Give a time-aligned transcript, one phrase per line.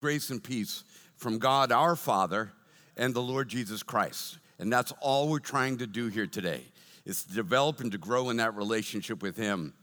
[0.00, 0.82] grace and peace
[1.16, 2.52] from God our Father
[2.96, 4.38] and the Lord Jesus Christ.
[4.58, 6.62] And that's all we're trying to do here today
[7.04, 9.74] is to develop and to grow in that relationship with Him.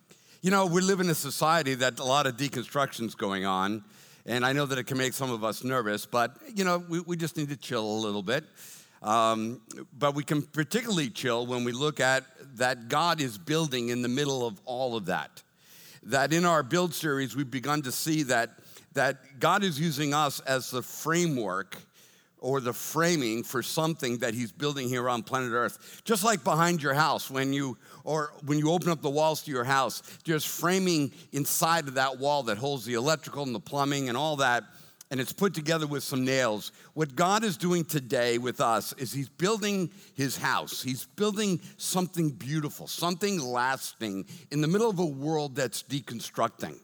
[0.42, 3.84] You know, we live in a society that a lot of deconstruction's going on,
[4.26, 7.00] and I know that it can make some of us nervous, but you know, we,
[7.02, 8.44] we just need to chill a little bit.
[9.04, 9.62] Um,
[9.96, 12.24] but we can particularly chill when we look at
[12.56, 15.44] that God is building in the middle of all of that.
[16.02, 18.58] That in our build series, we've begun to see that
[18.98, 21.78] that God is using us as the framework
[22.40, 26.02] or the framing for something that he's building here on planet earth.
[26.04, 29.52] Just like behind your house when you or when you open up the walls to
[29.52, 34.10] your house there's framing inside of that wall that holds the electrical and the plumbing
[34.10, 34.64] and all that
[35.10, 36.72] and it's put together with some nails.
[36.94, 40.82] What god is doing today with us is he's building his house.
[40.82, 46.80] He's building something beautiful something lasting in the middle of a world that's deconstructing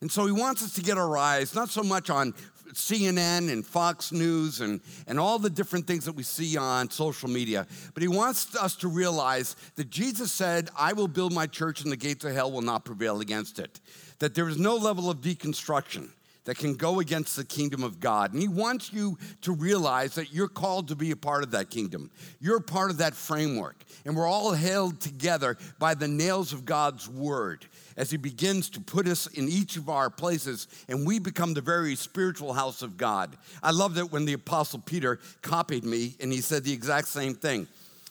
[0.00, 2.34] and so he wants us to get our eyes not so much on
[2.72, 7.28] CNN and Fox News and, and all the different things that we see on social
[7.28, 11.82] media, but he wants us to realize that Jesus said, I will build my church
[11.82, 13.80] and the gates of hell will not prevail against it.
[14.18, 16.10] That there is no level of deconstruction
[16.46, 18.32] that can go against the kingdom of God.
[18.32, 21.70] And He wants you to realize that you're called to be a part of that
[21.70, 22.10] kingdom.
[22.40, 23.76] You're part of that framework.
[24.04, 28.80] And we're all held together by the nails of God's word as He begins to
[28.80, 32.96] put us in each of our places and we become the very spiritual house of
[32.96, 33.36] God.
[33.62, 37.34] I loved it when the Apostle Peter copied me and he said the exact same
[37.34, 37.66] thing.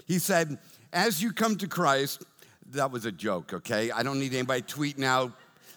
[0.05, 0.57] He said,
[0.91, 2.23] As you come to Christ,
[2.71, 3.91] that was a joke, okay?
[3.91, 5.31] I don't need anybody tweeting out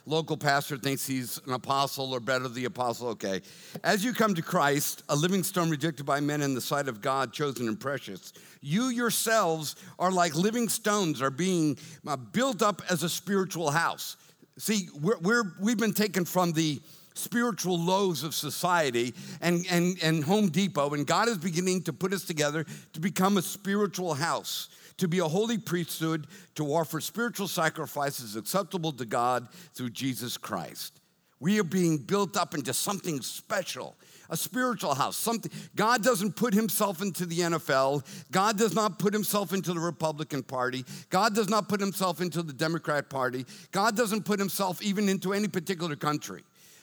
[0.09, 3.43] local pastor thinks he's an apostle or better the apostle, okay.
[3.85, 7.01] As you come to Christ, a living stone rejected by men in the sight of
[7.01, 12.83] God, chosen and precious, you yourselves are like living stones, are being uh, built up
[12.91, 14.17] as a spiritual house.
[14.57, 16.81] See, we're, we're, we've been taken from the
[17.15, 22.13] spiritual lows of society and, and, and Home Depot, and God is beginning to put
[22.13, 24.69] us together to become a spiritual house
[24.99, 31.01] to be a holy priesthood, to offer spiritual sacrifices acceptable to God through Jesus Christ.
[31.41, 33.97] We are being built up into something special,
[34.29, 35.17] a spiritual house.
[35.17, 38.05] Something God doesn't put himself into the NFL.
[38.33, 40.85] God does not put himself into the Republican Party.
[41.11, 43.47] God does not put himself into the Democrat Party.
[43.71, 46.43] God doesn't put himself even into any particular country.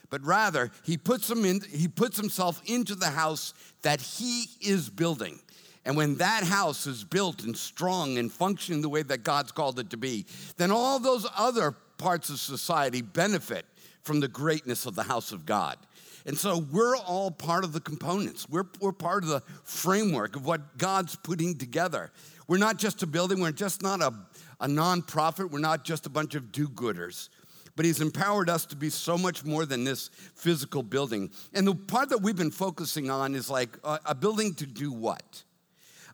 [0.09, 4.89] But rather, he puts, him in, he puts himself into the house that he is
[4.89, 5.39] building.
[5.85, 9.79] And when that house is built and strong and functioning the way that God's called
[9.79, 10.25] it to be,
[10.57, 13.65] then all those other parts of society benefit
[14.01, 15.77] from the greatness of the house of God.
[16.25, 18.49] And so we're all part of the components.
[18.49, 22.11] We're, we're part of the framework of what God's putting together.
[22.47, 24.13] We're not just a building, we're just not a,
[24.59, 27.29] a nonprofit, we're not just a bunch of do gooders.
[27.75, 31.29] But He's empowered us to be so much more than this physical building.
[31.53, 34.91] And the part that we've been focusing on is like a, a building to do
[34.91, 35.43] what?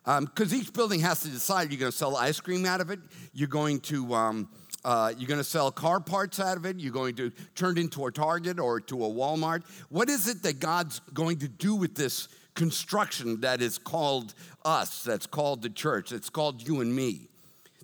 [0.04, 2.90] Because um, each building has to decide you're going to sell ice cream out of
[2.90, 3.00] it,
[3.32, 4.14] you're going to.
[4.14, 4.48] Um,
[4.84, 6.80] uh, you're going to sell car parts out of it.
[6.80, 9.62] You're going to turn it into a Target or to a Walmart.
[9.90, 12.26] What is it that God's going to do with this
[12.56, 17.28] construction that is called us, that's called the church, that's called you and me?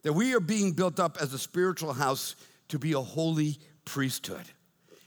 [0.02, 2.34] That we are being built up as a spiritual house
[2.68, 4.50] to be a holy priesthood.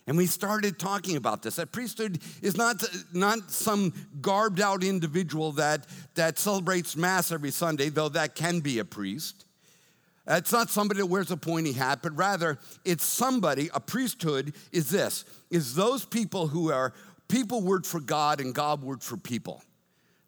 [0.08, 1.58] And we started talking about this.
[1.58, 5.86] That priesthood is not, not some garbed out individual that,
[6.16, 9.46] that celebrates Mass every Sunday, though that can be a priest.
[10.28, 14.90] It's not somebody that wears a pointy hat, but rather it's somebody, a priesthood is
[14.90, 16.94] this, is those people who are
[17.28, 19.64] people word for God and God word for people.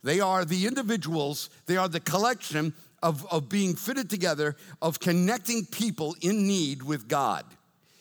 [0.04, 5.66] They are the individuals, they are the collection of, of being fitted together, of connecting
[5.66, 7.46] people in need with God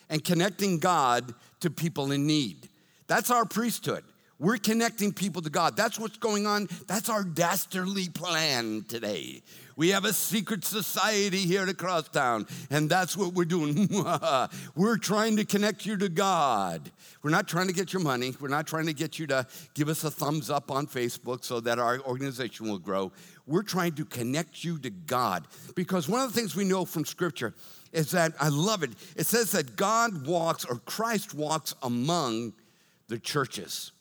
[0.08, 2.68] and connecting God to people in need.
[3.06, 4.04] That's our priesthood.
[4.38, 5.76] We're connecting people to God.
[5.76, 6.68] That's what's going on.
[6.88, 9.42] That's our dastardly plan today.
[9.76, 13.88] We have a secret society here at Crosstowne, and that's what we're doing.
[14.76, 16.90] we're trying to connect you to God.
[17.22, 18.34] We're not trying to get your money.
[18.40, 21.60] We're not trying to get you to give us a thumbs up on Facebook so
[21.60, 23.12] that our organization will grow.
[23.46, 27.04] We're trying to connect you to God because one of the things we know from
[27.04, 27.54] Scripture
[27.92, 28.90] is that I love it.
[29.16, 32.54] It says that God walks or Christ walks among
[33.08, 33.92] the churches.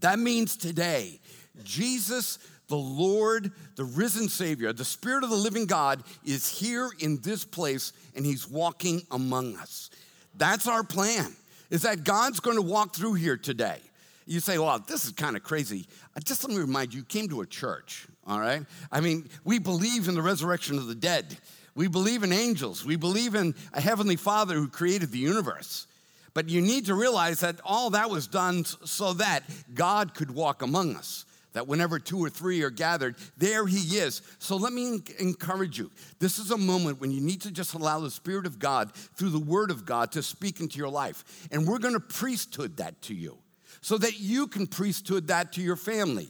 [0.00, 1.20] That means today,
[1.62, 7.20] Jesus, the Lord, the risen Savior, the Spirit of the living God is here in
[7.22, 9.90] this place and He's walking among us.
[10.34, 11.34] That's our plan,
[11.70, 13.78] is that God's going to walk through here today.
[14.26, 15.86] You say, well, this is kind of crazy.
[16.14, 18.62] Uh, just let me remind you, you came to a church, all right?
[18.92, 21.38] I mean, we believe in the resurrection of the dead.
[21.78, 22.84] We believe in angels.
[22.84, 25.86] We believe in a heavenly Father who created the universe.
[26.34, 29.44] But you need to realize that all that was done so that
[29.74, 31.24] God could walk among us.
[31.52, 34.22] That whenever two or three are gathered, there he is.
[34.40, 35.92] So let me encourage you.
[36.18, 39.30] This is a moment when you need to just allow the Spirit of God through
[39.30, 41.46] the Word of God to speak into your life.
[41.52, 43.38] And we're going to priesthood that to you
[43.82, 46.28] so that you can priesthood that to your family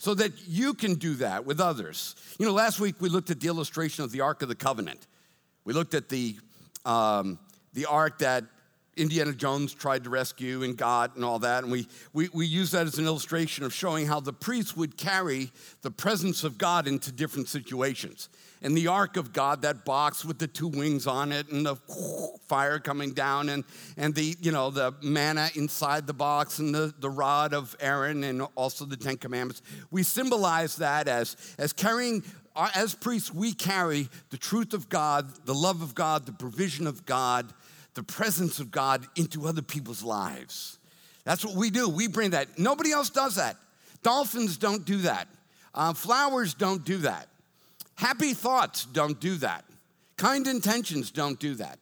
[0.00, 2.16] so that you can do that with others.
[2.38, 5.06] You know, last week we looked at the illustration of the Ark of the Covenant.
[5.64, 6.36] We looked at the,
[6.86, 7.38] um,
[7.74, 8.44] the ark that
[8.96, 11.64] Indiana Jones tried to rescue and got and all that.
[11.64, 14.96] And we, we, we use that as an illustration of showing how the priests would
[14.96, 15.52] carry
[15.82, 18.30] the presence of God into different situations.
[18.62, 21.76] And the ark of God, that box with the two wings on it and the
[22.46, 23.64] fire coming down and,
[23.96, 28.22] and the, you know, the manna inside the box and the, the rod of Aaron
[28.22, 29.62] and also the Ten Commandments.
[29.90, 32.22] We symbolize that as, as carrying
[32.74, 37.06] as priests, we carry the truth of God, the love of God, the provision of
[37.06, 37.52] God,
[37.94, 40.78] the presence of God into other people's lives.
[41.24, 41.88] That's what we do.
[41.88, 42.58] We bring that.
[42.58, 43.56] Nobody else does that.
[44.02, 45.28] Dolphins don't do that.
[45.74, 47.28] Uh, flowers don't do that.
[48.00, 49.62] Happy thoughts don't do that.
[50.16, 51.78] Kind intentions don't do that.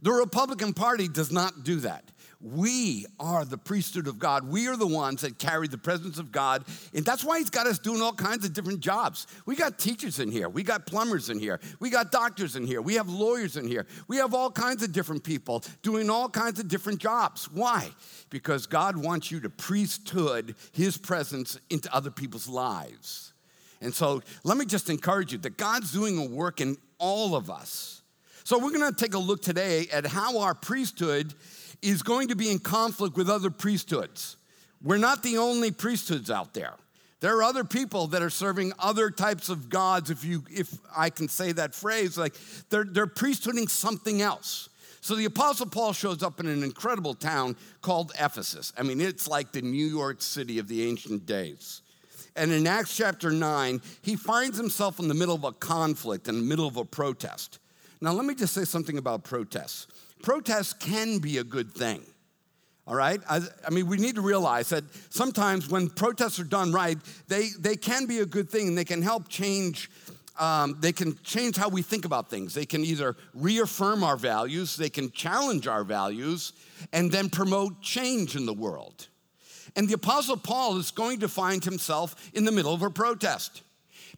[0.00, 2.04] The Republican Party does not do that.
[2.40, 4.46] We are the priesthood of God.
[4.46, 6.64] We are the ones that carry the presence of God.
[6.94, 9.26] And that's why He's got us doing all kinds of different jobs.
[9.44, 10.48] We got teachers in here.
[10.48, 11.58] We got plumbers in here.
[11.80, 12.80] We got doctors in here.
[12.80, 13.88] We have lawyers in here.
[14.06, 17.50] We have all kinds of different people doing all kinds of different jobs.
[17.50, 17.90] Why?
[18.30, 23.32] Because God wants you to priesthood His presence into other people's lives.
[23.80, 27.50] And so let me just encourage you that God's doing a work in all of
[27.50, 28.02] us.
[28.44, 31.34] So we're going to take a look today at how our priesthood
[31.82, 34.36] is going to be in conflict with other priesthoods.
[34.82, 36.74] We're not the only priesthoods out there.
[37.20, 41.08] There are other people that are serving other types of gods, if you if I
[41.10, 42.34] can say that phrase, like
[42.68, 44.68] they're they're priesthooding something else.
[45.00, 48.72] So the Apostle Paul shows up in an incredible town called Ephesus.
[48.76, 51.82] I mean, it's like the New York City of the ancient days.
[52.36, 56.36] And in Acts chapter 9, he finds himself in the middle of a conflict, in
[56.36, 57.58] the middle of a protest.
[58.00, 59.86] Now, let me just say something about protests
[60.22, 62.02] protests can be a good thing.
[62.86, 63.20] All right?
[63.28, 66.98] I, I, mean, we need to realize that sometimes when protests are done right,
[67.28, 69.90] they, they can be a good thing and they can help change.
[70.38, 72.54] Um, they can change how we think about things.
[72.54, 76.52] They can either reaffirm our values, they can challenge our values,
[76.92, 79.08] and then promote change in the world.
[79.76, 83.62] And the Apostle Paul is going to find himself in the middle of a protest.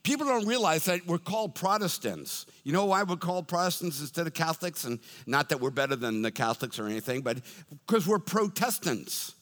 [0.05, 2.47] People don't realize that we're called Protestants.
[2.63, 4.85] You know why we're called Protestants instead of Catholics?
[4.85, 7.39] And not that we're better than the Catholics or anything, but
[7.87, 9.35] because we're Protestants.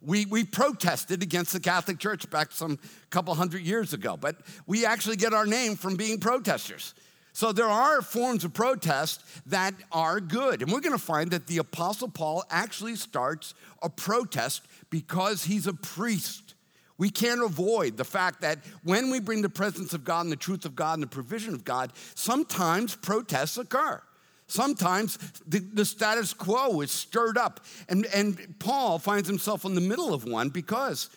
[0.00, 2.78] We, we protested against the Catholic Church back some
[3.08, 4.36] couple hundred years ago, but
[4.66, 6.94] we actually get our name from being protesters.
[7.34, 10.62] So there are forms of protest that are good.
[10.62, 15.66] And we're going to find that the Apostle Paul actually starts a protest because he's
[15.66, 16.54] a priest.
[16.96, 20.36] We can't avoid the fact that when we bring the presence of God and the
[20.36, 24.00] truth of God and the provision of God, sometimes protests occur.
[24.46, 27.64] Sometimes the, the, status quo is stirred up.
[27.88, 31.10] And, and Paul finds himself in the middle of one because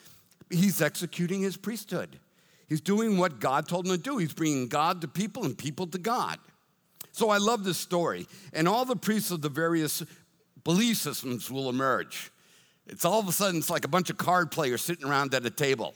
[0.50, 2.18] he's executing his priesthood.
[2.68, 4.18] He's doing what God told him to do.
[4.18, 6.38] He's bringing God to people and people to God.
[7.12, 8.28] So I love this story.
[8.54, 10.04] And all the priests of the various
[10.64, 12.32] belief systems will emerge.
[12.88, 15.46] It's all of a sudden, it's like a bunch of card players sitting around at
[15.46, 15.94] a table.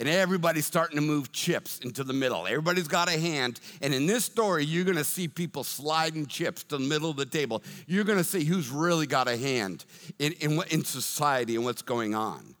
[0.00, 2.46] And everybody's starting to move chips into the middle.
[2.46, 3.60] Everybody's got a hand.
[3.80, 7.16] And in this story, you're going to see people sliding chips to the middle of
[7.16, 7.62] the table.
[7.86, 9.84] You're going to see who's really got a hand
[10.18, 12.53] in, in, in society and what's going on.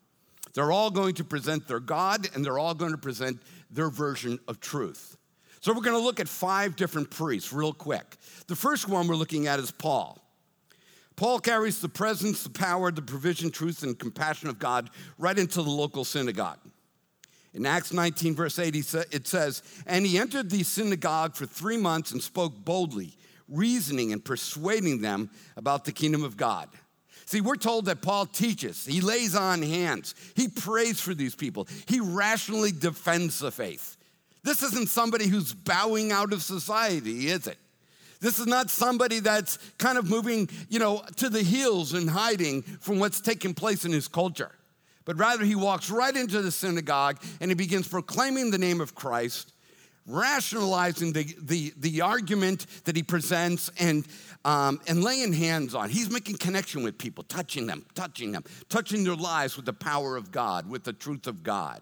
[0.54, 4.38] They're all going to present their God and they're all going to present their version
[4.48, 5.16] of truth.
[5.60, 8.16] So we're going to look at five different priests real quick.
[8.46, 10.20] The first one we're looking at is Paul.
[11.16, 15.62] Paul carries the presence, the power, the provision, truth, and compassion of God right into
[15.62, 16.58] the local synagogue.
[17.52, 22.10] In Acts 19, verse 8, it says, And he entered the synagogue for three months
[22.10, 23.16] and spoke boldly,
[23.48, 26.68] reasoning and persuading them about the kingdom of God.
[27.34, 31.66] See, we're told that Paul teaches, he lays on hands, he prays for these people,
[31.88, 33.96] he rationally defends the faith.
[34.44, 37.58] This isn't somebody who's bowing out of society, is it?
[38.20, 42.62] This is not somebody that's kind of moving, you know, to the heels and hiding
[42.62, 44.52] from what's taking place in his culture.
[45.04, 48.94] But rather, he walks right into the synagogue and he begins proclaiming the name of
[48.94, 49.53] Christ,
[50.06, 54.06] rationalizing the, the, the argument that he presents and,
[54.44, 55.88] um, and laying hands on.
[55.88, 60.16] He's making connection with people, touching them, touching them, touching their lives with the power
[60.16, 61.80] of God, with the truth of God.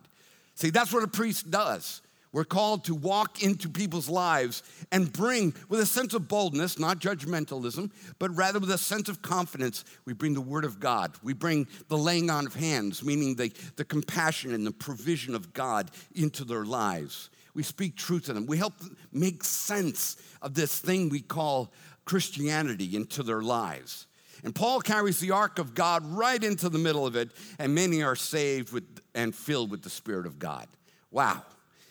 [0.54, 2.02] See, that's what a priest does.
[2.32, 6.98] We're called to walk into people's lives and bring, with a sense of boldness, not
[6.98, 11.12] judgmentalism, but rather with a sense of confidence, we bring the Word of God.
[11.22, 15.52] We bring the laying on of hands, meaning the, the compassion and the provision of
[15.52, 17.28] God into their lives.
[17.54, 18.46] We speak truth to them.
[18.46, 18.74] We help
[19.12, 21.72] make sense of this thing we call
[22.04, 24.06] Christianity into their lives.
[24.44, 28.02] And Paul carries the ark of God right into the middle of it, and many
[28.02, 30.66] are saved with, and filled with the Spirit of God.
[31.10, 31.42] Wow.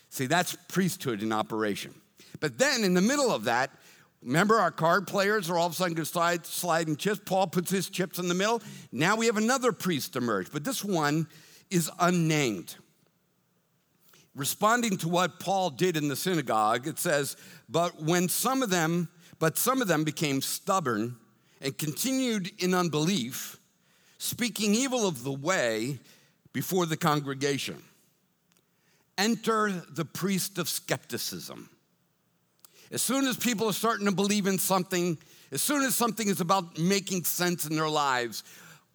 [0.09, 1.93] See, that's priesthood in operation.
[2.39, 3.71] But then in the middle of that,
[4.21, 7.21] remember our card players are all of a sudden going to slide, sliding chips.
[7.23, 8.61] Paul puts his chips in the middle.
[8.91, 11.27] Now we have another priest emerge, but this one
[11.69, 12.75] is unnamed.
[14.33, 17.35] Responding to what Paul did in the synagogue, it says,
[17.67, 19.09] But when some of them,
[19.39, 21.17] but some of them became stubborn
[21.59, 23.59] and continued in unbelief,
[24.17, 25.99] speaking evil of the way
[26.53, 27.81] before the congregation.
[29.17, 31.69] Enter the priest of skepticism.
[32.91, 35.17] As soon as people are starting to believe in something,
[35.51, 38.43] as soon as something is about making sense in their lives,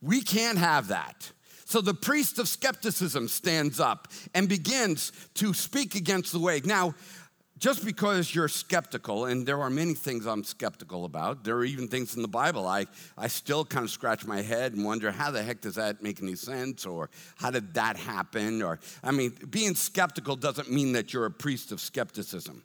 [0.02, 1.31] we can't have that.
[1.66, 6.61] So the priest of skepticism stands up and begins to speak against the way.
[6.64, 6.94] Now,
[7.58, 11.88] just because you're skeptical, and there are many things I'm skeptical about, there are even
[11.88, 12.87] things in the Bible I,
[13.18, 16.23] I still kind of scratch my head and wonder how the heck does that make
[16.23, 18.62] any sense, or how did that happen?
[18.62, 22.62] Or, I mean, being skeptical doesn't mean that you're a priest of skepticism.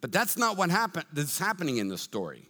[0.00, 2.48] But that's not what happened, that's happening in the story.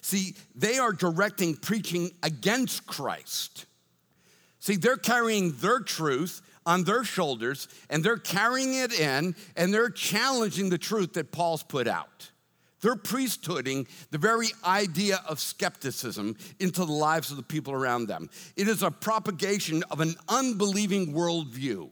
[0.00, 3.66] See, they are directing preaching against Christ.
[4.64, 9.90] See, they're carrying their truth on their shoulders and they're carrying it in and they're
[9.90, 12.30] challenging the truth that Paul's put out.
[12.80, 18.30] They're priesthooding the very idea of skepticism into the lives of the people around them.
[18.56, 21.90] It is a propagation of an unbelieving worldview.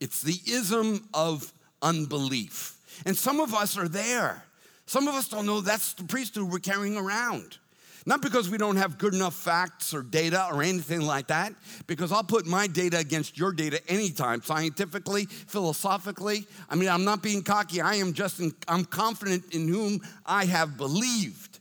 [0.00, 2.76] It's the ism of unbelief.
[3.06, 4.42] And some of us are there.
[4.84, 7.58] Some of us don't know that's the priesthood we're carrying around.
[8.06, 11.52] Not because we don't have good enough facts or data or anything like that,
[11.86, 16.46] because I'll put my data against your data anytime, scientifically, philosophically.
[16.68, 17.80] I mean, I'm not being cocky.
[17.80, 21.58] I am just, in, I'm confident in whom I have believed.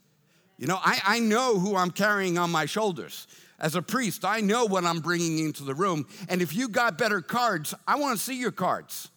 [0.58, 3.28] You know, I, I know who I'm carrying on my shoulders.
[3.60, 6.08] As a priest, I know what I'm bringing into the room.
[6.30, 9.10] And if you got better cards, I want to see your cards,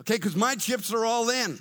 [0.00, 0.14] okay?
[0.14, 1.60] Because my chips are all in.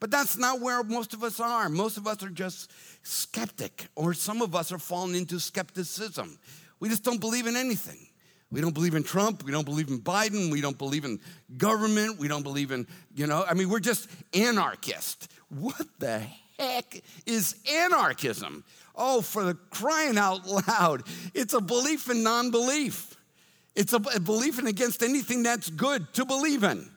[0.00, 1.68] But that's not where most of us are.
[1.68, 2.70] Most of us are just
[3.02, 6.38] skeptic, or some of us are falling into skepticism.
[6.80, 8.06] We just don't believe in anything.
[8.50, 9.42] We don't believe in Trump.
[9.42, 10.52] We don't believe in Biden.
[10.52, 11.18] We don't believe in
[11.56, 12.18] government.
[12.18, 15.28] We don't believe in, you know, I mean, we're just anarchists.
[15.48, 16.22] What the
[16.58, 18.64] heck is anarchism?
[18.94, 21.02] Oh, for the crying out loud,
[21.34, 23.16] it's a belief in non belief.
[23.74, 26.88] It's a belief in against anything that's good to believe in.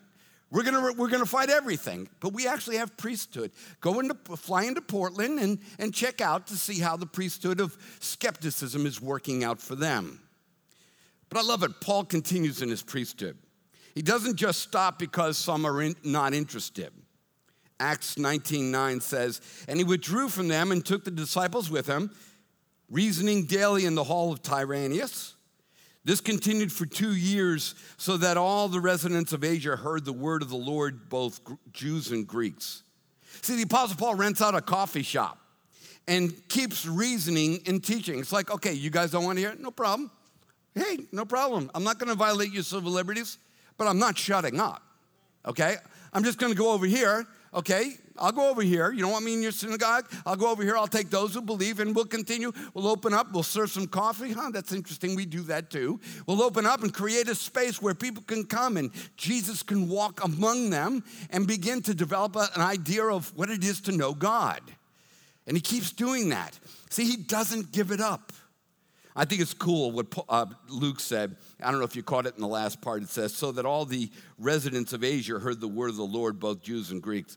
[0.50, 3.52] We're gonna, we're gonna fight everything, but we actually have priesthood.
[3.82, 7.78] Go into, fly into Portland and, and check out to see how the priesthood of
[8.00, 10.22] skepticism is working out for them.
[11.30, 11.82] But I love it.
[11.82, 13.38] Paul continues in his priesthood.
[13.94, 16.94] He doesn't just stop because some are in, not interested.
[17.80, 22.12] Acts 19:9 says, And he withdrew from them and took the disciples with him,
[22.90, 25.36] reasoning daily in the hall of Tyrannus
[26.08, 30.42] this continued for two years so that all the residents of Asia heard the word
[30.42, 31.42] of the Lord, both
[31.74, 32.84] Jews and Greeks.
[33.42, 35.38] See, the Apostle Paul rents out a coffee shop
[36.08, 38.20] and keeps reasoning and teaching.
[38.20, 39.60] It's like, okay, you guys don't want to hear it?
[39.60, 40.10] No problem.
[40.74, 41.70] Hey, no problem.
[41.76, 43.38] I'm not going to violate your civil liberties,
[43.78, 44.82] but I'm not shutting up.
[45.46, 45.76] Okay?
[46.14, 48.92] I'm just going to go over here Okay, I'll go over here.
[48.92, 50.10] You don't want me in your synagogue?
[50.26, 50.78] I'll go over here.
[50.78, 52.52] I'll take those who believe and we'll continue.
[52.74, 53.32] We'll open up.
[53.32, 54.34] We'll serve some coffee.
[54.34, 55.16] Huh, that's interesting.
[55.16, 56.00] We do that too.
[56.26, 60.24] We'll open up and create a space where people can come and Jesus can walk
[60.24, 64.62] among them and begin to develop an idea of what it is to know God.
[65.46, 66.60] And he keeps doing that.
[66.90, 68.34] See, he doesn't give it up.
[69.20, 71.36] I think it's cool what uh, Luke said.
[71.62, 73.02] I don't know if you caught it in the last part.
[73.02, 76.40] It says, So that all the residents of Asia heard the word of the Lord,
[76.40, 77.36] both Jews and Greeks.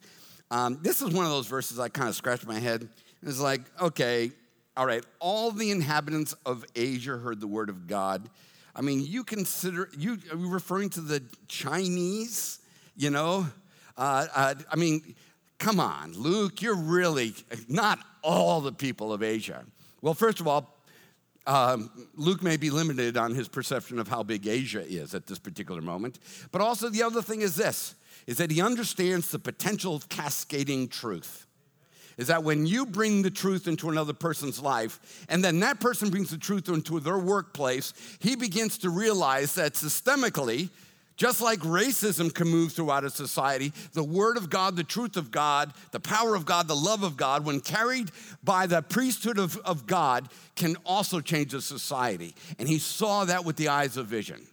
[0.50, 2.86] Um, this is one of those verses I kind of scratched my head.
[3.22, 4.30] It's like, okay,
[4.76, 8.28] all right, all the inhabitants of Asia heard the word of God.
[8.76, 12.60] I mean, you consider, you are you referring to the Chinese,
[12.94, 13.46] you know?
[13.96, 15.14] Uh, uh, I mean,
[15.58, 17.34] come on, Luke, you're really
[17.68, 19.64] not all the people of Asia.
[20.02, 20.79] Well, first of all,
[21.50, 25.40] um, Luke may be limited on his perception of how big Asia is at this
[25.40, 26.20] particular moment.
[26.52, 30.86] But also, the other thing is this is that he understands the potential of cascading
[30.86, 31.46] truth.
[32.16, 36.10] Is that when you bring the truth into another person's life, and then that person
[36.10, 40.70] brings the truth into their workplace, he begins to realize that systemically,
[41.20, 45.30] Just like racism can move throughout a society, the Word of God, the truth of
[45.30, 48.10] God, the power of God, the love of God, when carried
[48.42, 52.34] by the priesthood of, of God, can also change a society.
[52.58, 54.46] And he saw that with the eyes of vision.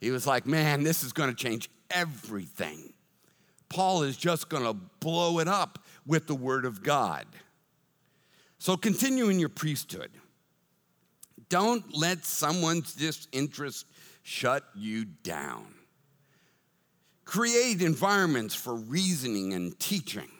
[0.00, 2.94] He was like, man, this is going to change everything.
[3.68, 7.26] Paul is just going to blow it up with the Word of God.
[8.58, 10.12] So continue in your priesthood.
[11.50, 13.84] Don't let someone's disinterest
[14.22, 15.75] shut you down.
[17.26, 20.30] Create environments for reasoning and teaching.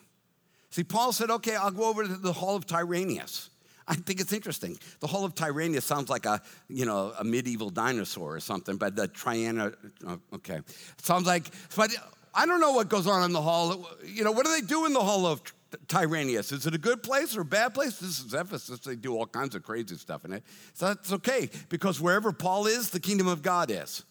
[0.71, 3.51] See, Paul said, okay, I'll go over to the Hall of Tyrannus.
[3.89, 4.79] I think it's interesting.
[5.01, 8.97] The Hall of Tyrannus sounds like a, you know, a medieval dinosaur or something, but
[8.97, 9.75] the Triana,
[10.07, 10.61] oh, okay.
[11.03, 11.91] sounds like, but
[12.35, 13.89] I don't know what goes on in the Hall.
[14.05, 15.43] You know, what do they do in the Hall of
[15.89, 16.53] Tyrannus?
[16.53, 17.99] Is it a good place or a bad place?
[17.99, 18.81] This is Ephesus.
[18.81, 20.45] They do all kinds of crazy stuff in it.
[20.75, 24.05] So that's okay, because wherever Paul is, the kingdom of God is.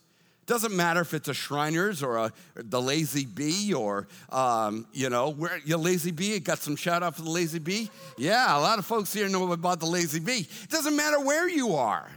[0.45, 5.31] Doesn't matter if it's a Shriners or a, the Lazy Bee or, um, you know,
[5.31, 7.89] where your Lazy Bee, got some shout out for the Lazy Bee?
[8.17, 10.47] Yeah, a lot of folks here know about the Lazy Bee.
[10.63, 12.09] It doesn't matter where you are.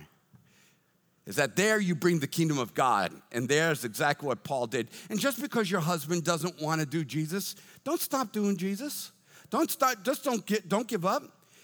[1.24, 3.12] Is that there you bring the kingdom of God.
[3.32, 4.88] And there's exactly what Paul did.
[5.10, 7.54] And just because your husband doesn't want to do Jesus,
[7.84, 9.12] don't stop doing Jesus.
[9.50, 11.22] Don't start, just don't get, don't give up.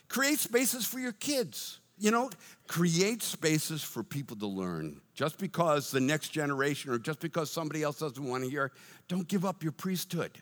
[0.09, 1.80] Create spaces for your kids.
[1.99, 2.28] You know,
[2.66, 5.00] create spaces for people to learn.
[5.14, 8.73] Just because the next generation or just because somebody else doesn't want to hear,
[9.09, 10.33] don't give up your priesthood.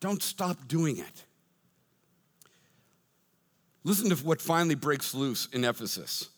[0.00, 1.24] Don't stop doing it.
[3.84, 6.28] Listen to what finally breaks loose in Ephesus.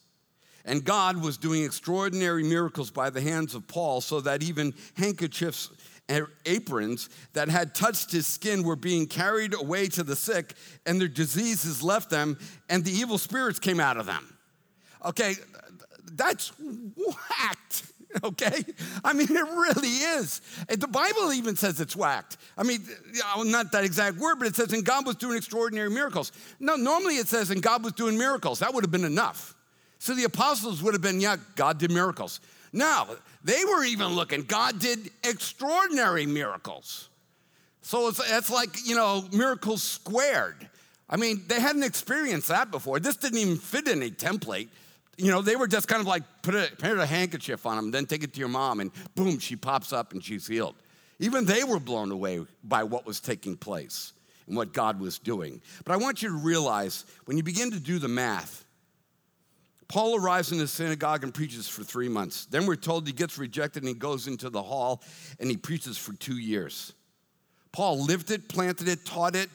[0.65, 5.71] And God was doing extraordinary miracles by the hands of Paul, so that even handkerchiefs
[6.09, 10.55] and aprons that had touched his skin were being carried away to the sick,
[10.87, 12.39] and their diseases left them,
[12.71, 14.34] and the evil spirits came out of them.
[15.05, 15.35] Okay,
[16.13, 17.85] that's whacked.
[18.23, 18.65] Okay?
[19.05, 20.41] I mean, it really is.
[20.69, 22.37] The Bible even says it's whacked.
[22.57, 22.79] I mean,
[23.37, 26.31] not that exact word, but it says, and God was doing extraordinary miracles.
[26.61, 28.61] No, normally it says, and God was doing miracles.
[28.61, 29.57] That would have been enough.
[29.99, 32.39] So the apostles would have been, yeah, God did miracles.
[32.73, 34.43] No, they were even looking.
[34.43, 37.09] God did extraordinary miracles.
[37.83, 40.69] So it's, it's like, you know, miracles squared.
[41.11, 43.01] I mean, they hadn't experienced that before.
[43.01, 44.69] This didn't even fit in a template
[45.17, 47.91] you know, they were just kind of like put a, put a handkerchief on them,
[47.91, 50.75] then take it to your mom, and boom, she pops up and she's healed.
[51.19, 54.13] Even they were blown away by what was taking place
[54.47, 55.61] and what God was doing.
[55.85, 58.65] But I want you to realize when you begin to do the math,
[59.89, 62.47] Paul arrives in the synagogue and preaches for three months.
[62.47, 65.03] Then we're told he gets rejected and he goes into the hall
[65.39, 66.93] and he preaches for two years.
[67.73, 69.51] Paul lived it, planted it, taught it,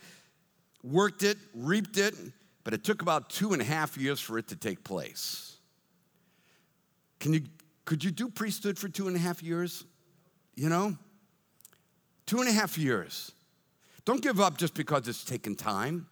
[0.83, 2.13] worked it, reaped it,
[2.63, 5.48] but it took about two and a half years for it to take place.
[7.19, 7.41] Can you,
[7.85, 9.85] could you do priesthood for two and a half years?
[10.55, 10.97] You know?
[12.25, 13.31] Two and a half years.
[14.05, 16.07] Don't give up just because it's taken time.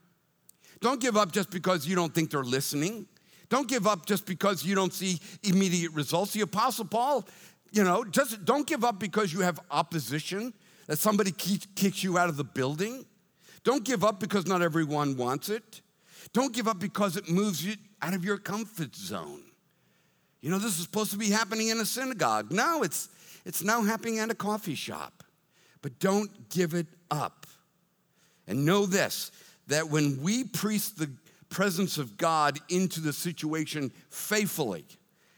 [0.82, 3.08] Don't give up just because you don't think they're listening.
[3.50, 6.34] Don't give up just because you don't see immediate results.
[6.34, 7.26] The Apostle Paul,
[7.72, 10.54] you know, just don't give up because you have opposition,
[10.88, 13.06] that somebody kicks you out of the building.
[13.63, 15.82] Don't give up because not everyone wants it.
[16.34, 19.43] Don't give up because it moves you out of your comfort zone.
[20.41, 22.52] You know, this is supposed to be happening in a synagogue.
[22.52, 23.10] No, it's,
[23.45, 25.23] it's now happening at a coffee shop.
[25.82, 27.45] But don't give it up.
[28.47, 29.32] And know this
[29.67, 31.12] that when we preach the
[31.50, 34.86] presence of God into the situation faithfully,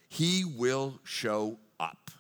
[0.08, 2.12] He will show up.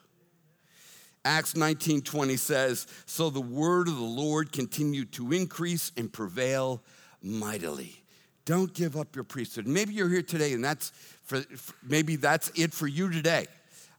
[1.25, 6.81] Acts 19 20 says, So the word of the Lord continued to increase and prevail
[7.21, 8.03] mightily.
[8.45, 9.67] Don't give up your priesthood.
[9.67, 10.91] Maybe you're here today and that's
[11.29, 11.43] for,
[11.83, 13.45] maybe that's it for you today.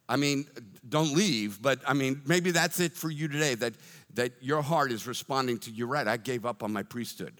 [0.08, 0.46] I mean,
[0.88, 3.74] don't leave, but I mean, maybe that's it for you today that,
[4.14, 7.34] that your heart is responding to, you're right, I gave up on my priesthood.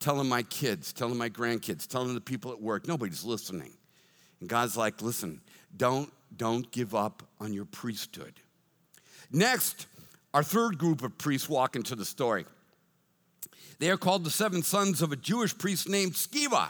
[0.00, 3.72] Telling my kids, telling my grandkids, telling the people at work, nobody's listening.
[4.40, 5.40] And God's like, listen,
[5.76, 8.34] don't, don't give up on your priesthood.
[9.30, 9.86] Next,
[10.34, 12.44] our third group of priests walk into the story.
[13.78, 16.68] They are called the seven sons of a Jewish priest named Sceva.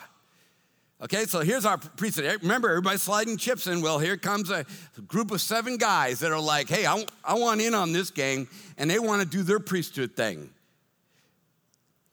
[1.02, 2.40] Okay, so here's our priesthood.
[2.42, 3.82] Remember, everybody's sliding chips in.
[3.82, 4.64] Well, here comes a
[5.08, 8.46] group of seven guys that are like, hey, I, I want in on this game,
[8.78, 10.50] and they want to do their priesthood thing.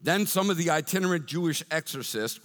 [0.02, 2.40] Then some of the itinerant Jewish exorcists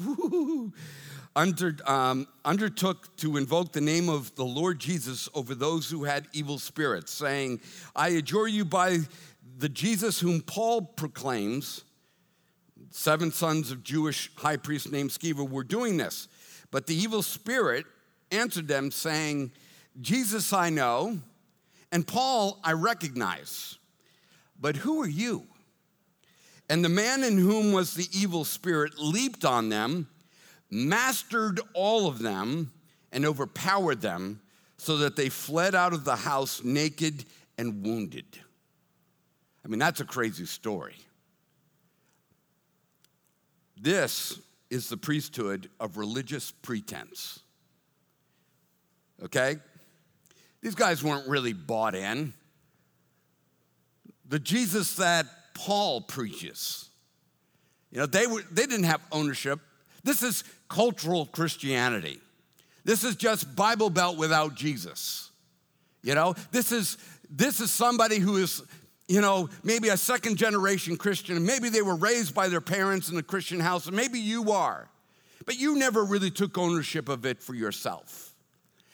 [1.35, 6.29] under, um, undertook to invoke the name of the Lord Jesus over those who had
[6.35, 7.63] evil spirits, saying,
[7.97, 8.99] I adjure you by
[9.57, 11.85] the Jesus whom Paul proclaims,
[12.91, 16.29] seven sons of Jewish high priest named Sceva were doing this.
[16.75, 17.87] But the evil spirit
[18.33, 19.53] answered them, saying,
[20.01, 21.21] Jesus I know,
[21.93, 23.79] And Paul, I recognize,
[24.61, 25.47] but who are you?
[26.69, 30.09] And the man in whom was the evil spirit leaped on them,
[30.69, 32.73] mastered all of them,
[33.13, 34.41] and overpowered them,
[34.77, 37.25] so that they fled out of the house naked
[37.57, 38.27] and wounded.
[39.65, 40.97] I mean, that's a crazy story.
[43.81, 44.41] This
[44.75, 47.39] is the priesthood of religious pretense.
[49.23, 49.57] Okay?
[50.63, 52.35] These guys weren't really bought in.
[54.29, 56.89] The Jesus that Paul preaches,
[57.93, 59.61] you know, they, were, they didn't have ownership.
[60.03, 62.21] This is cultural Christianity.
[62.85, 65.31] This is just Bible Belt without Jesus.
[66.03, 66.99] You know, this is
[67.31, 68.63] this is somebody who is,
[69.09, 71.45] you know, maybe a second generation Christian.
[71.45, 74.89] Maybe they were raised by their parents in a Christian house, and maybe you are,
[75.47, 78.35] but you never really took ownership of it for yourself.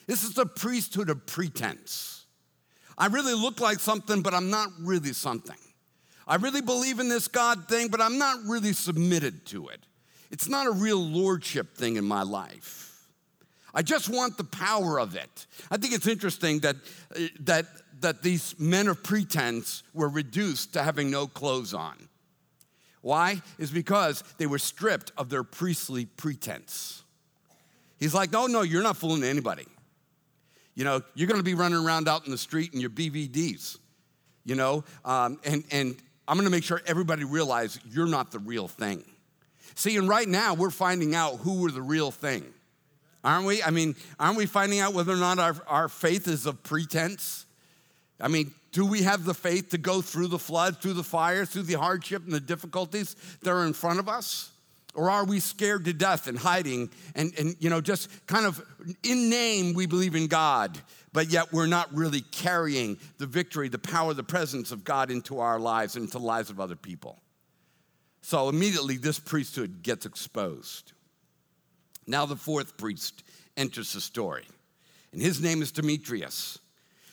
[0.06, 2.24] This is the priesthood of pretense.
[2.98, 5.56] I really look like something, but I'm not really something.
[6.26, 9.80] I really believe in this God thing, but I'm not really submitted to it.
[10.30, 13.06] It's not a real lordship thing in my life.
[13.72, 15.46] I just want the power of it.
[15.70, 16.76] I think it's interesting that,
[17.14, 17.66] uh, that,
[18.00, 21.96] that these men of pretense were reduced to having no clothes on.
[23.02, 23.40] Why?
[23.58, 27.02] Is because they were stripped of their priestly pretense.
[27.98, 29.66] He's like, no, no, you're not fooling anybody.
[30.74, 33.78] You know, you're going to be running around out in the street in your BVDs,
[34.44, 38.38] you know, um, and, and I'm going to make sure everybody realizes you're not the
[38.38, 39.04] real thing.
[39.74, 42.44] See, and right now we're finding out who we're the real thing.
[43.22, 43.62] Aren't we?
[43.62, 47.46] I mean, aren't we finding out whether or not our, our faith is of pretense?
[48.20, 51.44] I mean, do we have the faith to go through the flood, through the fire,
[51.44, 54.50] through the hardship and the difficulties that are in front of us?
[54.94, 58.60] Or are we scared to death and hiding and, and, you know, just kind of
[59.04, 60.78] in name we believe in God,
[61.12, 65.38] but yet we're not really carrying the victory, the power, the presence of God into
[65.38, 67.20] our lives and into the lives of other people?
[68.22, 70.92] So immediately this priesthood gets exposed.
[72.06, 73.22] Now the fourth priest
[73.56, 74.44] enters the story,
[75.12, 76.58] and his name is Demetrius.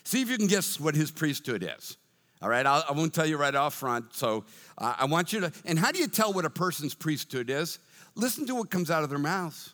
[0.08, 1.98] See if you can guess what his priesthood is.
[2.42, 4.14] All right, I'll, I will not tell you right off front.
[4.14, 4.46] So
[4.78, 7.78] uh, I want you to, and how do you tell what a person's priesthood is?
[8.16, 9.74] Listen to what comes out of their mouths.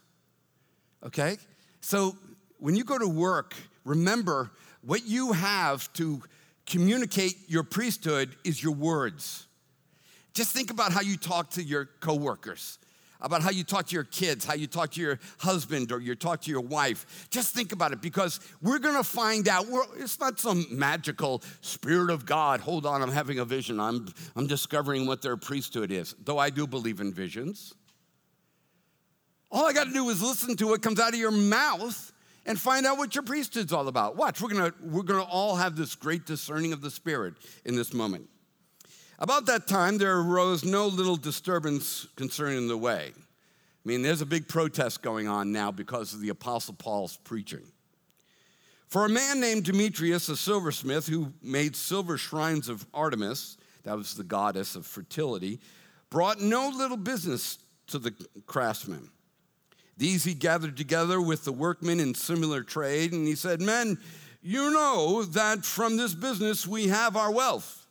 [1.06, 1.38] Okay?
[1.82, 2.18] So
[2.58, 3.54] when you go to work,
[3.86, 4.50] remember
[4.82, 6.24] what you have to
[6.66, 9.46] communicate your priesthood is your words.
[10.34, 12.80] Just think about how you talk to your coworkers
[13.24, 16.14] about how you talk to your kids, how you talk to your husband or you
[16.14, 17.28] talk to your wife.
[17.30, 19.66] Just think about it because we're going to find out.
[19.98, 22.60] it's not some magical spirit of God.
[22.60, 23.80] Hold on, I'm having a vision.
[23.80, 27.74] I'm, I'm discovering what their priesthood is, though I do believe in visions.
[29.50, 32.12] All I got to do is listen to what comes out of your mouth
[32.46, 34.18] and find out what your priesthood's all about.
[34.18, 37.94] Watch, we're gonna, we're gonna all have this great discerning of the Spirit in this
[37.94, 38.28] moment.
[39.20, 43.12] About that time, there arose no little disturbance concerning the way.
[43.16, 47.64] I mean, there's a big protest going on now because of the Apostle Paul's preaching.
[48.88, 54.14] For a man named Demetrius, a silversmith, who made silver shrines of Artemis, that was
[54.14, 55.60] the goddess of fertility,
[56.10, 58.14] brought no little business to the
[58.46, 59.10] craftsmen.
[59.98, 63.98] These he gathered together with the workmen in similar trade, and he said, Men,
[64.42, 67.83] you know that from this business we have our wealth.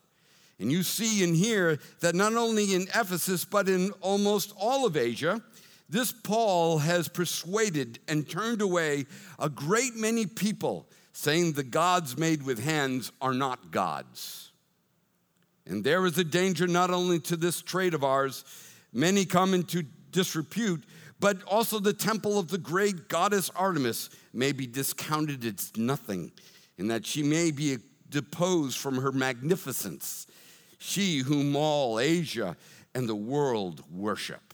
[0.62, 4.96] And you see and hear that not only in Ephesus, but in almost all of
[4.96, 5.42] Asia,
[5.90, 9.06] this Paul has persuaded and turned away
[9.40, 14.52] a great many people, saying the gods made with hands are not gods.
[15.66, 18.44] And there is a danger not only to this trade of ours,
[18.92, 20.84] many come into disrepute,
[21.18, 26.30] but also the temple of the great goddess Artemis may be discounted as nothing,
[26.78, 27.78] and that she may be
[28.10, 30.28] deposed from her magnificence
[30.82, 32.56] she whom all Asia
[32.94, 34.52] and the world worship.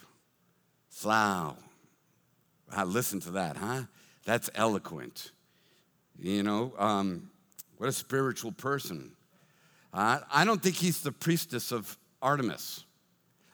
[1.05, 1.57] Wow.
[2.71, 3.85] I listen to that, huh?
[4.27, 5.33] That's eloquent.
[6.19, 7.31] You know, um,
[7.79, 9.12] what a spiritual person.
[9.93, 12.85] Uh, I don't think he's the priestess of Artemis.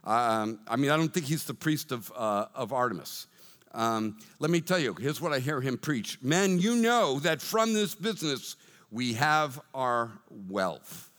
[0.03, 3.29] Um, I mean, I don't think he's the priest of, uh, of Artemis.
[3.73, 7.41] Um, let me tell you, here's what I hear him preach Men, you know that
[7.41, 8.57] from this business
[8.91, 10.11] we have our
[10.49, 11.11] wealth.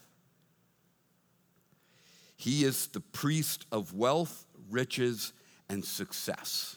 [2.36, 5.32] He is the priest of wealth, riches,
[5.68, 6.76] and success.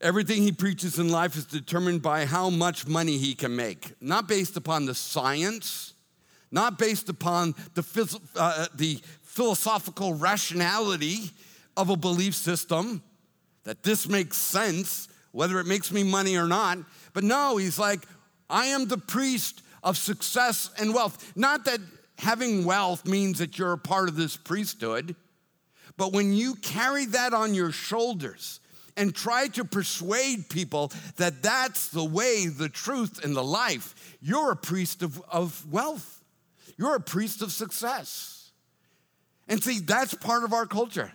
[0.00, 4.26] Everything he preaches in life is determined by how much money he can make, not
[4.26, 5.94] based upon the science,
[6.50, 11.30] not based upon the, uh, the philosophical rationality
[11.76, 13.02] of a belief system
[13.64, 16.78] that this makes sense, whether it makes me money or not.
[17.12, 18.00] But no, he's like,
[18.50, 21.32] I am the priest of success and wealth.
[21.36, 21.80] Not that
[22.22, 25.16] having wealth means that you're a part of this priesthood,
[25.96, 28.60] but when you carry that on your shoulders
[28.96, 34.52] and try to persuade people that that's the way, the truth, and the life, you're
[34.52, 36.22] a priest of, of wealth.
[36.78, 38.52] You're a priest of success.
[39.48, 41.12] And see, that's part of our culture.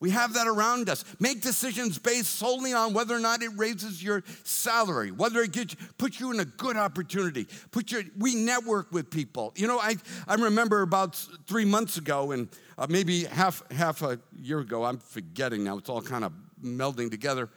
[0.00, 1.04] We have that around us.
[1.20, 5.76] Make decisions based solely on whether or not it raises your salary, whether it gets,
[5.98, 7.46] puts you in a good opportunity.
[7.70, 9.52] Put your, we network with people.
[9.56, 14.18] You know, I, I remember about three months ago, and uh, maybe half, half a
[14.34, 16.32] year ago, I'm forgetting now, it's all kind of
[16.64, 17.50] melding together.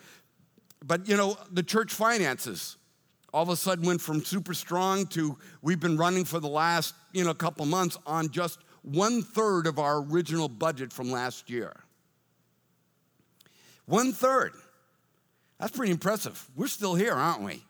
[0.85, 2.75] But, you know, the church finances
[3.33, 6.93] all of a sudden went from super strong to we've been running for the last,
[7.13, 11.73] you know, couple months on just one third of our original budget from last year.
[13.85, 14.53] One third.
[15.59, 16.49] That's pretty impressive.
[16.55, 17.63] We're still here, aren't we?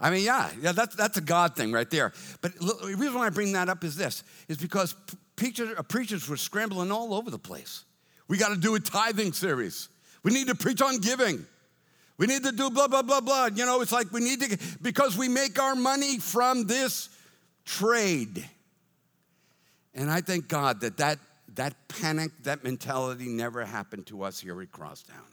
[0.00, 2.12] I mean, yeah, yeah, that's, that's a God thing right there.
[2.40, 4.94] But the reason why I bring that up is this, is because
[5.36, 7.84] preachers, uh, preachers were scrambling all over the place.
[8.28, 9.88] We got to do a tithing series.
[10.24, 11.46] We need to preach on giving.
[12.18, 13.46] We need to do blah, blah, blah, blah.
[13.54, 17.08] You know, it's like we need to, because we make our money from this
[17.64, 18.44] trade.
[19.94, 21.18] And I thank God that that,
[21.54, 25.31] that panic, that mentality never happened to us here at Crosstowne.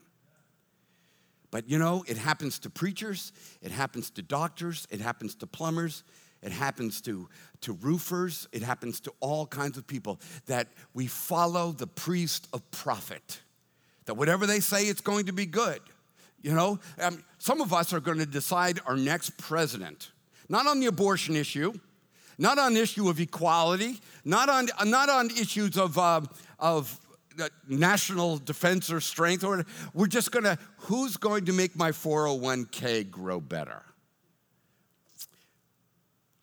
[1.52, 3.32] But you know, it happens to preachers,
[3.62, 6.04] it happens to doctors, it happens to plumbers,
[6.42, 7.28] it happens to,
[7.62, 12.70] to roofers, it happens to all kinds of people that we follow the priest of
[12.72, 13.42] profit.
[14.06, 15.82] That whatever they say, it's going to be good.
[16.42, 20.12] You know, um, some of us are going to decide our next president,
[20.48, 21.74] not on the abortion issue,
[22.38, 26.22] not on the issue of equality, not on, not on issues of, uh,
[26.58, 26.98] of
[27.68, 33.40] national defense or strength, or we're just gonna, who's going to make my 401k grow
[33.40, 33.84] better?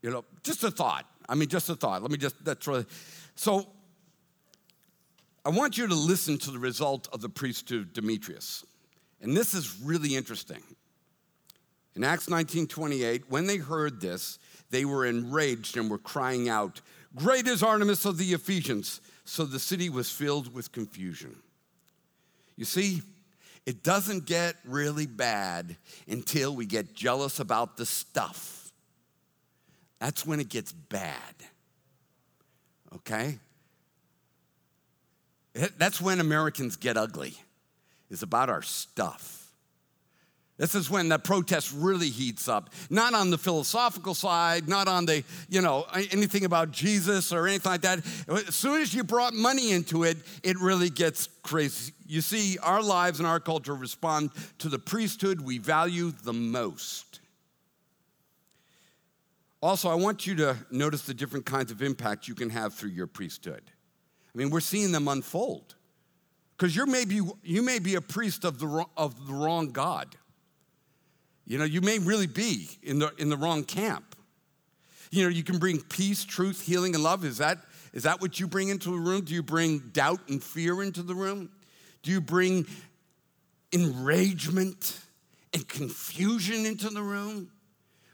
[0.02, 1.06] You know, just a thought.
[1.28, 2.02] I mean, just a thought.
[2.02, 2.86] Let me just, that's really,
[3.34, 3.66] so
[5.44, 8.64] I want you to listen to the result of the priesthood Demetrius.
[9.20, 10.62] And this is really interesting.
[11.94, 14.38] In Acts 19 28, when they heard this,
[14.70, 16.80] they were enraged and were crying out,
[17.16, 19.00] Great is Artemis of the Ephesians.
[19.24, 21.34] So the city was filled with confusion.
[22.56, 23.02] You see,
[23.64, 25.76] it doesn't get really bad
[26.06, 28.70] until we get jealous about the stuff.
[29.98, 31.34] That's when it gets bad.
[32.94, 33.38] Okay?
[35.78, 37.34] That's when Americans get ugly,
[38.10, 39.35] is about our stuff.
[40.58, 42.70] This is when the protest really heats up.
[42.88, 47.72] Not on the philosophical side, not on the, you know, anything about Jesus or anything
[47.72, 47.98] like that.
[48.26, 51.92] As soon as you brought money into it, it really gets crazy.
[52.06, 57.20] You see, our lives and our culture respond to the priesthood we value the most.
[59.60, 62.90] Also, I want you to notice the different kinds of impact you can have through
[62.90, 63.62] your priesthood.
[64.34, 65.74] I mean, we're seeing them unfold.
[66.56, 70.16] Because you may be, you may be a priest of the, of the wrong God.
[71.46, 74.16] You know, you may really be in the, in the wrong camp.
[75.10, 77.24] You know, you can bring peace, truth, healing, and love.
[77.24, 77.58] Is that,
[77.92, 79.24] is that what you bring into the room?
[79.24, 81.50] Do you bring doubt and fear into the room?
[82.02, 82.66] Do you bring
[83.72, 85.00] enragement
[85.54, 87.50] and confusion into the room?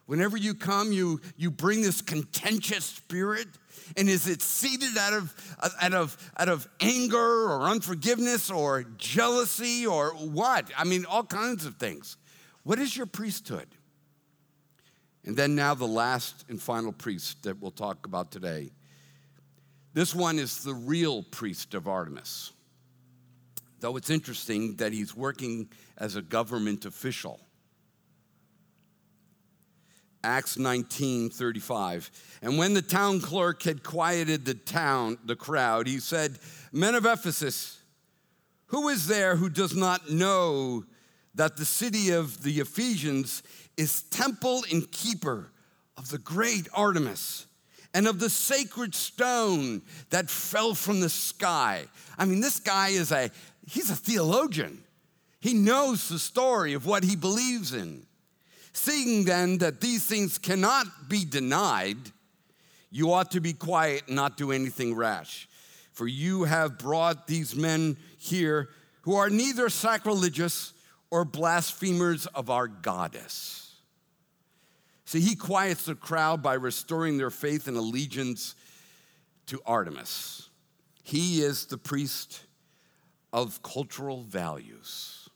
[0.06, 3.48] Whenever you come, you, you bring this contentious spirit.
[3.96, 9.86] And is it seated out of, out, of, out of anger or unforgiveness or jealousy
[9.86, 10.70] or what?
[10.76, 12.16] I mean, all kinds of things.
[12.64, 13.68] What is your priesthood?
[15.24, 18.72] And then, now, the last and final priest that we'll talk about today.
[19.94, 22.52] This one is the real priest of Artemis.
[23.80, 27.40] Though it's interesting that he's working as a government official.
[30.24, 32.10] Acts 19 35.
[32.42, 36.38] And when the town clerk had quieted the town, the crowd, he said,
[36.72, 37.80] Men of Ephesus,
[38.66, 40.84] who is there who does not know
[41.34, 43.42] that the city of the Ephesians
[43.76, 45.50] is temple and keeper
[45.96, 47.46] of the great Artemis
[47.94, 51.84] and of the sacred stone that fell from the sky.
[52.18, 53.30] I mean, this guy is a
[53.66, 54.82] he's a theologian.
[55.40, 58.06] He knows the story of what he believes in.
[58.72, 61.98] Seeing then that these things cannot be denied,
[62.90, 65.48] you ought to be quiet and not do anything rash.
[65.92, 68.70] For you have brought these men here
[69.02, 70.72] who are neither sacrilegious
[71.12, 73.76] or blasphemers of our goddess.
[75.04, 78.54] See, he quiets the crowd by restoring their faith and allegiance
[79.48, 80.48] to Artemis.
[81.02, 82.46] He is the priest
[83.30, 85.28] of cultural values.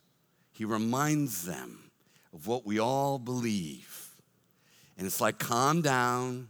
[0.52, 1.90] He reminds them
[2.32, 4.14] of what we all believe.
[4.96, 6.48] And it's like, calm down.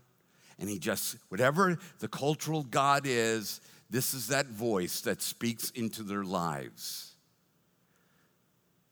[0.60, 3.60] And he just, whatever the cultural God is,
[3.90, 7.05] this is that voice that speaks into their lives.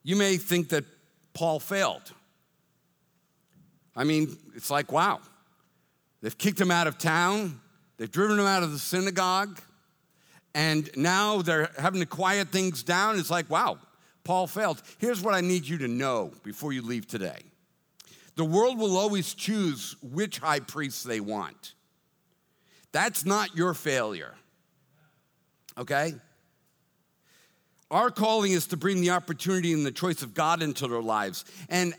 [0.04, 0.84] You may think that
[1.32, 2.12] Paul failed.
[3.96, 5.20] I mean, it's like, wow,
[6.20, 7.60] they've kicked him out of town,
[7.96, 9.60] they've driven him out of the synagogue,
[10.54, 13.18] and now they're having to quiet things down.
[13.18, 13.78] It's like, wow,
[14.22, 14.82] Paul failed.
[14.98, 17.38] Here's what I need you to know before you leave today
[18.36, 21.74] the world will always choose which high priest they want.
[22.92, 24.34] That's not your failure,
[25.78, 26.14] okay?
[27.90, 31.44] Our calling is to bring the opportunity and the choice of God into their lives.
[31.68, 31.94] And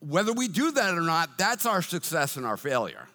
[0.00, 3.08] whether we do that or not, that's our success and our failure.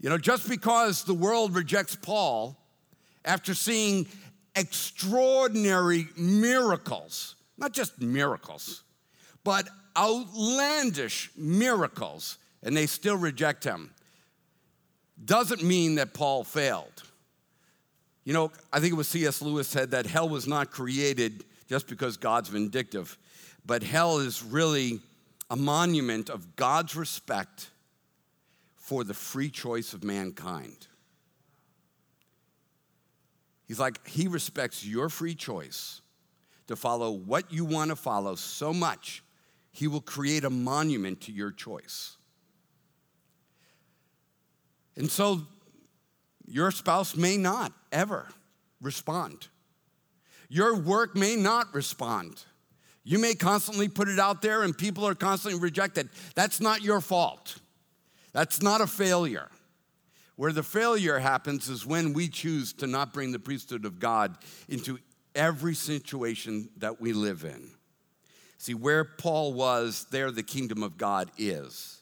[0.00, 2.58] You know, just because the world rejects Paul
[3.24, 4.06] after seeing
[4.54, 8.82] extraordinary miracles, not just miracles,
[9.44, 13.94] but outlandish miracles, and they still reject him,
[15.24, 17.03] doesn't mean that Paul failed.
[18.24, 19.42] You know, I think it was C.S.
[19.42, 23.18] Lewis said that hell was not created just because God's vindictive,
[23.66, 25.00] but hell is really
[25.50, 27.70] a monument of God's respect
[28.76, 30.88] for the free choice of mankind.
[33.66, 36.00] He's like, He respects your free choice
[36.66, 39.22] to follow what you want to follow so much,
[39.70, 42.16] He will create a monument to your choice.
[44.96, 45.42] And so
[46.46, 48.28] your spouse may not ever
[48.80, 49.48] respond.
[50.48, 52.44] Your work may not respond.
[53.02, 56.08] You may constantly put it out there and people are constantly rejected.
[56.34, 57.58] That's not your fault.
[58.32, 59.50] That's not a failure.
[60.36, 64.36] Where the failure happens is when we choose to not bring the priesthood of God
[64.68, 64.98] into
[65.34, 67.70] every situation that we live in.
[68.58, 72.00] See, where Paul was, there the kingdom of God is.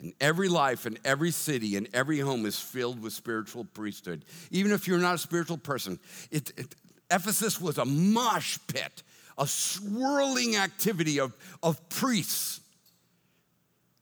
[0.00, 4.24] And every life and every city and every home is filled with spiritual priesthood.
[4.50, 5.98] Even if you're not a spiritual person,
[6.30, 6.74] it, it,
[7.10, 9.02] Ephesus was a mosh pit,
[9.38, 12.60] a swirling activity of, of priests.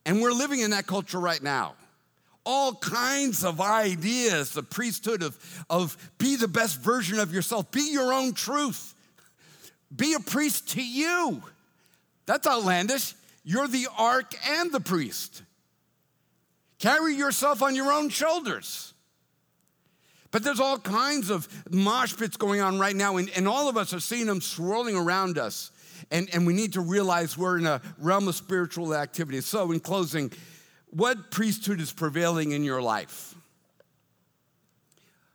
[0.05, 1.75] And we're living in that culture right now.
[2.45, 7.91] All kinds of ideas, the priesthood of, of be the best version of yourself, be
[7.91, 8.95] your own truth,
[9.95, 11.43] be a priest to you.
[12.27, 13.15] That's outlandish.
[13.45, 15.43] You're the ark and the priest.
[16.85, 18.93] Carry yourself on your own shoulders.
[20.31, 23.79] But there's all kinds of mosh pits going on right now, and, and all of
[23.79, 25.71] us are seeing them swirling around us.
[26.11, 29.41] And, and we need to realize we're in a realm of spiritual activity.
[29.41, 30.31] So, in closing,
[30.91, 33.35] what priesthood is prevailing in your life?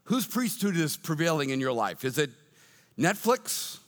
[0.03, 2.05] Whose priesthood is prevailing in your life?
[2.05, 2.29] Is it
[2.95, 3.79] Netflix?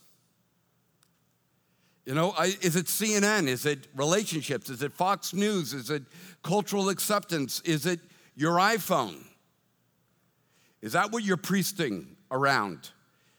[2.04, 3.46] You know, is it CNN?
[3.46, 4.68] Is it relationships?
[4.68, 5.72] Is it Fox News?
[5.72, 6.02] Is it
[6.42, 7.60] cultural acceptance?
[7.60, 8.00] Is it
[8.34, 9.22] your iPhone?
[10.80, 12.90] Is that what you're priesting around?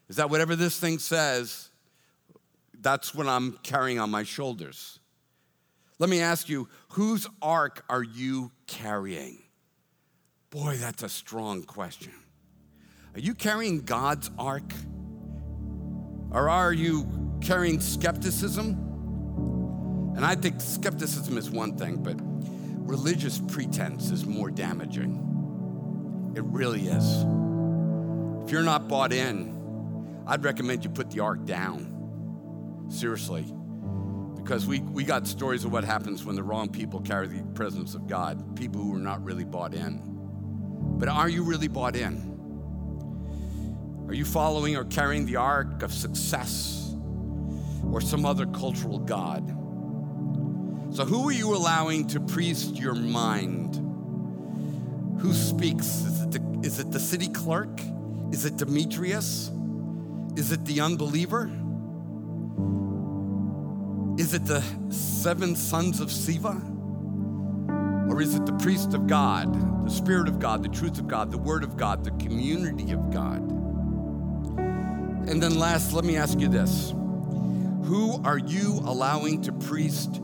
[0.07, 1.69] Is that whatever this thing says,
[2.79, 4.99] that's what I'm carrying on my shoulders?
[5.99, 9.39] Let me ask you, whose ark are you carrying?
[10.49, 12.13] Boy, that's a strong question.
[13.13, 14.73] Are you carrying God's ark?
[16.31, 18.69] Or are you carrying skepticism?
[20.15, 22.15] And I think skepticism is one thing, but
[22.87, 26.33] religious pretense is more damaging.
[26.35, 27.23] It really is.
[28.45, 32.87] If you're not bought in, I'd recommend you put the ark down.
[32.89, 33.45] Seriously.
[34.35, 37.95] Because we, we got stories of what happens when the wrong people carry the presence
[37.95, 40.01] of God, people who are not really bought in.
[40.99, 42.31] But are you really bought in?
[44.07, 46.82] Are you following or carrying the ark of success
[47.91, 49.47] or some other cultural God?
[50.95, 53.75] So, who are you allowing to priest your mind?
[55.19, 55.85] Who speaks?
[55.85, 57.81] Is it the, is it the city clerk?
[58.31, 59.49] Is it Demetrius?
[60.35, 61.51] Is it the unbeliever?
[64.19, 66.61] Is it the seven sons of Sceva?
[68.11, 71.31] Or is it the priest of God, the Spirit of God, the truth of God,
[71.31, 73.41] the Word of God, the community of God?
[75.27, 76.93] And then, last, let me ask you this
[77.85, 80.21] Who are you allowing to priest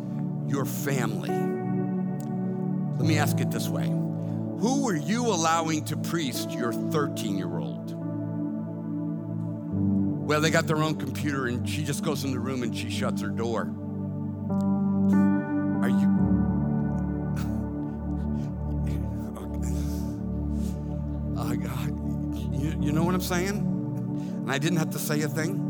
[0.50, 1.30] your family.
[1.30, 7.60] Let me ask it this way Who are you allowing to priest your 13 year
[7.60, 7.94] old?
[10.28, 12.90] Well, they got their own computer and she just goes in the room and she
[12.90, 13.74] shuts her door.
[15.82, 16.10] Are you?
[21.40, 23.50] Uh, you, you know what I'm saying?
[23.50, 25.69] And I didn't have to say a thing.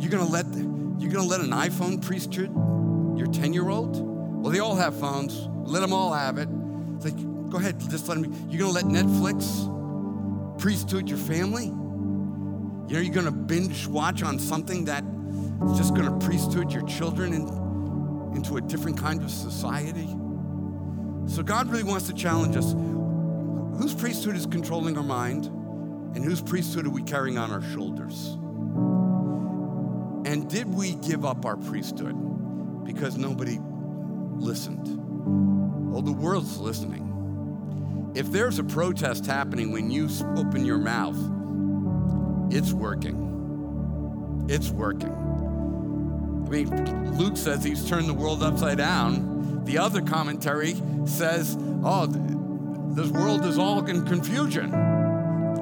[0.00, 0.46] You're gonna let
[0.98, 2.50] you're gonna let an iPhone priesthood
[3.18, 4.00] your 10 year old?
[4.42, 5.46] Well, they all have phones.
[5.68, 6.48] Let them all have it.
[6.96, 8.34] It's like, go ahead, just let them.
[8.48, 11.66] You're gonna let Netflix priesthood your family?
[11.66, 15.04] You know, you're gonna binge watch on something that
[15.66, 17.42] is just gonna priesthood your children in,
[18.34, 20.08] into a different kind of society?
[21.26, 22.72] So God really wants to challenge us.
[23.80, 25.46] Whose priesthood is controlling our mind?
[26.16, 28.39] And whose priesthood are we carrying on our shoulders?
[30.30, 32.14] And did we give up our priesthood
[32.84, 33.58] because nobody
[34.36, 34.86] listened?
[35.90, 38.12] Well, the world's listening.
[38.14, 41.16] If there's a protest happening when you open your mouth,
[42.54, 44.46] it's working.
[44.48, 45.10] It's working.
[46.46, 49.64] I mean, Luke says he's turned the world upside down.
[49.64, 50.76] The other commentary
[51.06, 52.06] says, oh,
[52.94, 54.70] this world is all in confusion.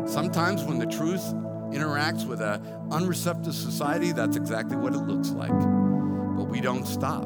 [0.07, 1.25] Sometimes when the truth
[1.73, 5.51] interacts with an unreceptive society, that's exactly what it looks like.
[5.51, 7.25] But we don't stop.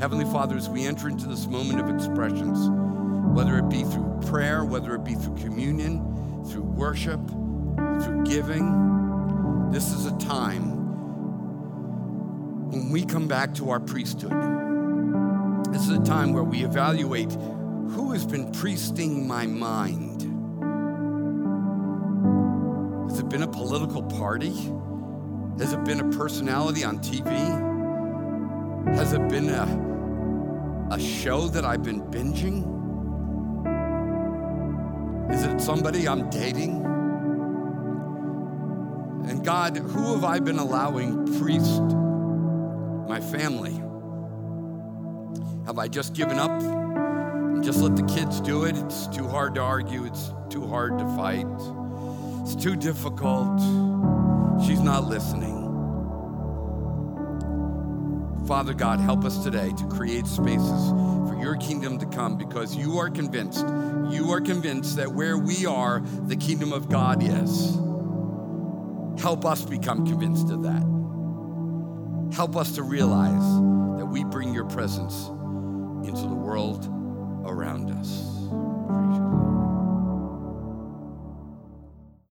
[0.00, 2.68] Heavenly Father, as we enter into this moment of expressions,
[3.36, 9.92] whether it be through prayer, whether it be through communion, through worship, through giving, this
[9.92, 10.70] is a time
[12.70, 14.32] when we come back to our priesthood.
[15.72, 20.22] This is a time where we evaluate who has been priesting my mind
[23.34, 24.54] been a political party?
[25.58, 27.26] Has it been a personality on TV?
[28.94, 32.62] Has it been a, a show that I've been binging?
[35.32, 36.84] Is it somebody I'm dating?
[39.28, 41.82] And God, who have I been allowing priest
[43.08, 43.74] my family?
[45.66, 48.76] Have I just given up and just let the kids do it?
[48.76, 51.48] It's too hard to argue, it's too hard to fight.
[52.44, 53.58] It's too difficult.
[54.66, 55.64] She's not listening.
[58.46, 60.90] Father God, help us today to create spaces
[61.26, 63.60] for your kingdom to come because you are convinced,
[64.14, 67.76] you are convinced that where we are, the kingdom of God is.
[69.22, 70.84] Help us become convinced of that.
[72.36, 75.28] Help us to realize that we bring your presence
[76.06, 76.84] into the world
[77.46, 79.53] around us.